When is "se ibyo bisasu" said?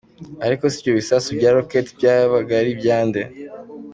0.73-1.27